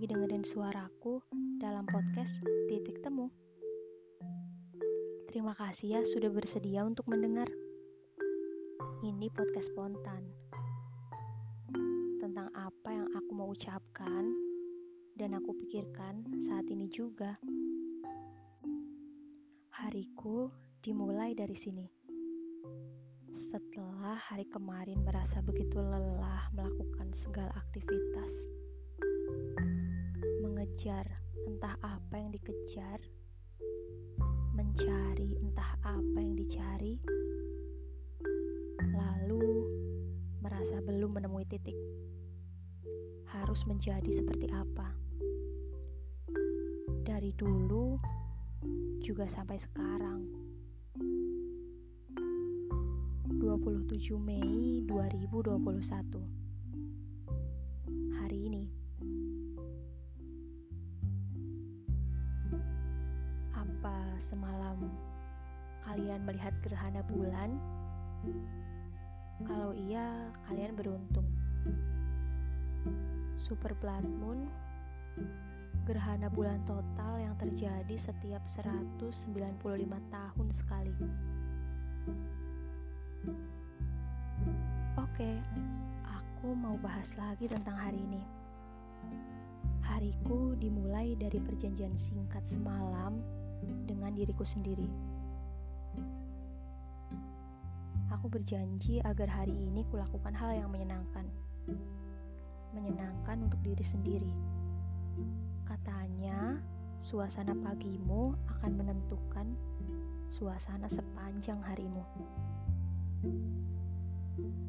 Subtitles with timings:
[0.00, 1.20] lagi dengerin suaraku
[1.60, 2.40] dalam podcast
[2.72, 3.28] Titik Temu.
[5.28, 7.44] Terima kasih ya sudah bersedia untuk mendengar.
[9.04, 10.24] Ini podcast spontan.
[12.16, 14.24] Tentang apa yang aku mau ucapkan
[15.20, 17.36] dan aku pikirkan saat ini juga.
[19.84, 20.48] Hariku
[20.80, 21.84] dimulai dari sini.
[23.36, 28.48] Setelah hari kemarin merasa begitu lelah melakukan segala aktivitas,
[30.80, 31.12] mengejar
[31.44, 33.04] entah apa yang dikejar
[34.56, 36.96] mencari entah apa yang dicari,
[38.88, 39.68] lalu
[40.40, 41.76] merasa belum menemui titik.
[43.28, 44.96] Harus menjadi seperti apa?
[47.04, 48.00] Dari dulu
[49.04, 50.32] juga sampai sekarang.
[53.36, 56.39] 27 Mei 2021
[64.20, 64.76] semalam
[65.88, 67.56] kalian melihat gerhana bulan?
[69.48, 71.24] Kalau iya, kalian beruntung.
[73.40, 74.44] Super blood moon
[75.90, 79.58] gerhana bulan total yang terjadi setiap 195
[80.12, 80.94] tahun sekali.
[85.00, 85.30] Oke,
[86.06, 88.22] aku mau bahas lagi tentang hari ini.
[89.82, 93.18] Hariku dimulai dari perjanjian singkat semalam
[93.86, 94.86] dengan diriku sendiri.
[98.10, 101.24] Aku berjanji agar hari ini kulakukan hal yang menyenangkan.
[102.74, 104.32] Menyenangkan untuk diri sendiri.
[105.64, 106.58] Katanya,
[107.00, 109.46] suasana pagimu akan menentukan
[110.28, 112.04] suasana sepanjang harimu.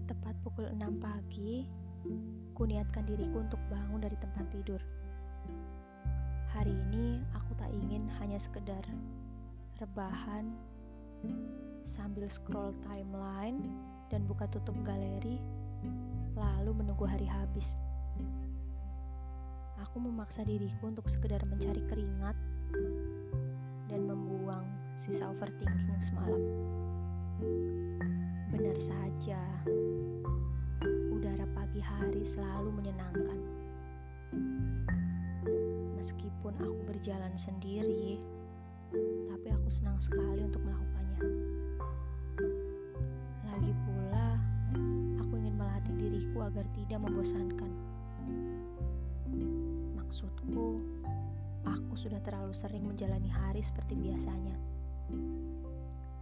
[0.08, 1.66] Tepat pukul 6 pagi,
[2.56, 4.82] kuniatkan diriku untuk bangun dari tempat tidur.
[8.22, 8.86] Hanya sekedar
[9.82, 10.54] rebahan
[11.84, 13.66] sambil scroll timeline
[14.14, 15.42] dan buka tutup galeri
[16.38, 17.76] lalu menunggu hari habis.
[19.82, 22.38] Aku memaksa diriku untuk sekedar mencari keringat
[23.90, 24.64] dan membuang
[24.96, 26.42] sisa overthinking semalam.
[28.54, 29.42] Benar saja,
[39.82, 41.20] senang sekali untuk melakukannya.
[43.50, 44.38] Lagi pula,
[45.18, 47.72] aku ingin melatih diriku agar tidak membosankan.
[49.98, 50.86] Maksudku,
[51.66, 54.54] aku sudah terlalu sering menjalani hari seperti biasanya.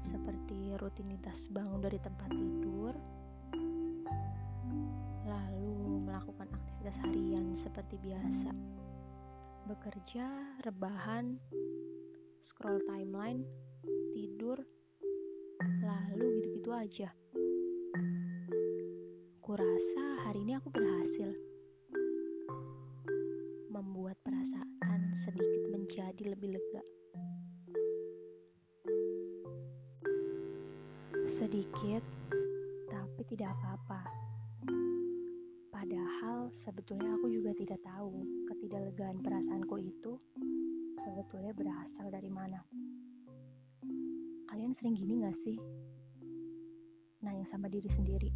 [0.07, 2.95] Seperti rutinitas bangun dari tempat tidur,
[5.27, 8.55] lalu melakukan aktivitas harian seperti biasa
[9.69, 10.25] bekerja,
[10.65, 11.37] rebahan,
[12.39, 13.43] scroll timeline,
[14.15, 14.55] tidur,
[15.83, 17.09] lalu gitu-gitu aja.
[19.43, 21.29] Kurasa hari ini aku berhasil
[23.67, 26.83] membuat perasaan sedikit menjadi lebih lega.
[31.27, 32.03] Sedikit,
[32.87, 34.01] tapi tidak apa-apa.
[35.75, 40.19] Padahal sebetulnya aku juga tidak tahu ketidaklegaan perasaanku itu
[40.99, 42.59] sebetulnya berasal dari mana.
[44.51, 45.55] Kalian sering gini gak sih?
[47.23, 48.27] Nanya sama diri sendiri.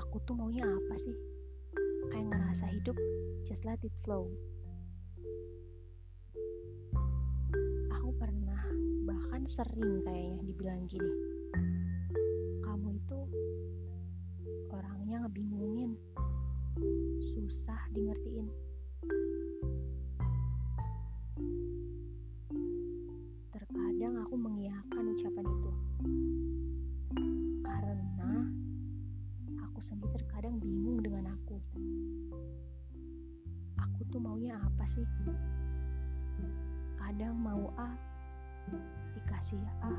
[0.00, 1.12] Aku tuh maunya apa sih?
[2.08, 2.96] Kayak ngerasa hidup
[3.44, 4.32] just let it flow.
[8.00, 8.64] Aku pernah
[9.04, 11.12] bahkan sering kayaknya dibilang gini.
[12.64, 13.18] Kamu itu
[14.72, 15.92] orangnya ngebingungin
[17.20, 18.08] susah di
[34.50, 35.06] maunya apa sih?
[36.98, 37.94] Kadang mau A
[39.14, 39.94] dikasih A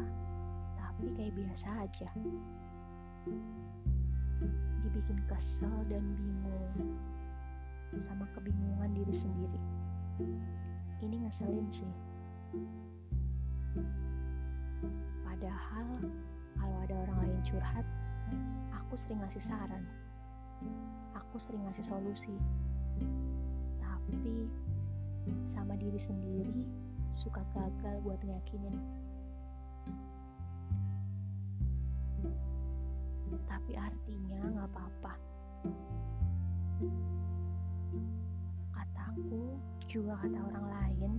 [0.76, 2.12] tapi kayak biasa aja.
[4.84, 7.00] Dibikin kesel dan bingung
[7.96, 9.60] sama kebingungan diri sendiri.
[11.00, 11.94] Ini ngeselin sih.
[15.24, 16.12] Padahal
[16.60, 17.88] kalau ada orang lain curhat
[18.76, 19.88] aku sering ngasih saran.
[21.16, 22.36] Aku sering ngasih solusi
[24.12, 24.52] tapi
[25.48, 26.68] sama diri sendiri
[27.08, 28.76] suka gagal buat ngeyakinin
[33.72, 35.14] tapi artinya nggak apa-apa.
[38.76, 39.56] Kataku
[39.88, 41.12] juga kata orang lain,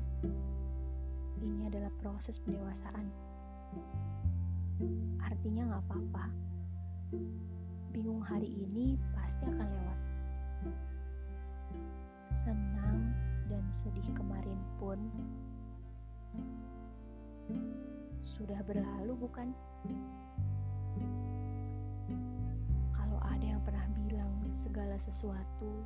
[1.40, 3.08] ini adalah proses pendewasaan.
[5.24, 6.24] Artinya nggak apa-apa.
[7.92, 9.98] Bingung hari ini pasti akan lewat.
[14.92, 15.08] Pun
[18.20, 19.48] sudah berlalu bukan?
[22.92, 25.80] Kalau ada yang pernah bilang segala sesuatu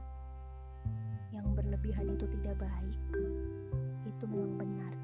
[1.31, 2.99] yang berlebihan itu tidak baik,
[4.11, 4.95] itu memang benar.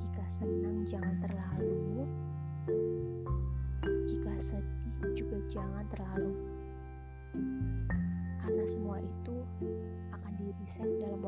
[0.00, 2.08] Jika senang jangan terlalu,
[4.08, 6.47] jika sedih juga jangan terlalu.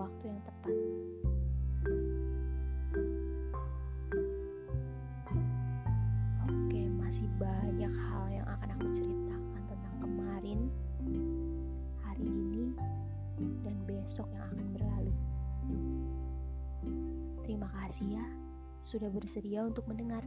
[0.00, 0.76] Waktu yang tepat.
[6.48, 10.60] Oke, masih banyak hal yang akan aku ceritakan tentang kemarin,
[12.00, 12.72] hari ini,
[13.60, 15.12] dan besok yang akan berlalu.
[17.44, 18.26] Terima kasih ya
[18.80, 20.24] sudah bersedia untuk mendengar.